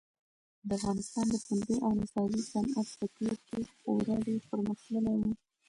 د 0.67 0.69
افغانستان 0.79 1.25
د 1.29 1.35
پنبې 1.45 1.75
او 1.85 1.91
نساجي 2.01 2.41
صنعت 2.51 2.87
په 2.99 3.05
تېر 3.17 3.35
کې 3.47 3.59
خورا 3.81 4.15
ډېر 4.27 4.41
پرمختللی 4.51 5.15
و. 5.21 5.23